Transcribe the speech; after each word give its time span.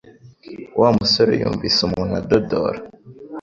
Wa 0.79 0.89
musore 0.97 1.31
yumvise 1.41 1.79
umuntu 1.83 2.13
adodora 2.21 2.79